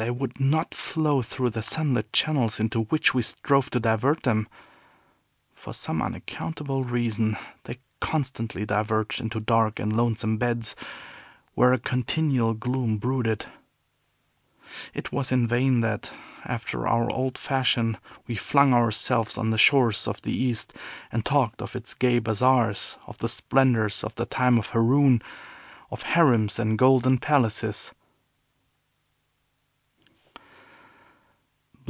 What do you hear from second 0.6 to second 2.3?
flow through the sun lit